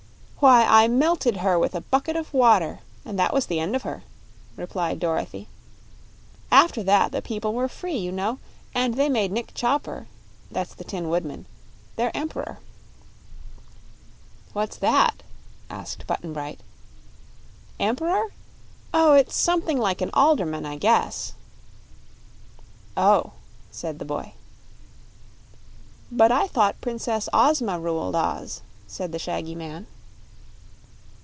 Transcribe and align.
"Why, 0.43 0.65
I 0.65 0.87
melted 0.87 1.37
her 1.37 1.59
with 1.59 1.75
a 1.75 1.81
bucket 1.81 2.15
of 2.15 2.33
water, 2.33 2.79
and 3.05 3.19
that 3.19 3.31
was 3.31 3.45
the 3.45 3.59
end 3.59 3.75
of 3.75 3.83
her," 3.83 4.01
replied 4.55 4.99
Dorothy. 4.99 5.47
"After 6.51 6.81
that 6.81 7.11
the 7.11 7.21
people 7.21 7.53
were 7.53 7.67
free, 7.67 7.95
you 7.97 8.11
know, 8.11 8.39
and 8.73 8.95
they 8.95 9.07
made 9.07 9.31
Nick 9.31 9.53
Chopper 9.53 10.07
that's 10.49 10.73
the 10.73 10.83
Tin 10.83 11.09
Woodman 11.09 11.45
their 11.95 12.09
Emp'ror." 12.15 12.57
"What's 14.53 14.77
that?" 14.77 15.21
asked 15.69 16.07
Button 16.07 16.33
Bright. 16.33 16.59
"Emp'ror? 17.79 18.29
Oh, 18.95 19.13
it's 19.13 19.35
something 19.35 19.77
like 19.77 20.01
an 20.01 20.09
alderman, 20.11 20.65
I 20.65 20.75
guess." 20.77 21.33
"Oh," 22.97 23.33
said 23.69 23.99
the 23.99 24.05
boy. 24.05 24.33
"But 26.11 26.31
I 26.31 26.47
thought 26.47 26.81
Princess 26.81 27.29
Ozma 27.31 27.79
ruled 27.79 28.15
Oz," 28.15 28.61
said 28.87 29.11
the 29.11 29.19
shaggy 29.19 29.53
man. 29.53 29.85